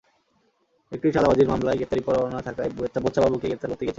একটি 0.91 1.07
চাঁদাবাজির 1.11 1.49
মামলায় 1.51 1.77
গ্রেপ্তারি 1.77 2.01
পরোয়ানা 2.07 2.39
থাকায় 2.47 2.71
বোচা 3.03 3.19
বাবুকে 3.23 3.47
গ্রেপ্তার 3.47 3.69
করতে 3.71 3.83
গিয়েছিলাম। 3.83 3.89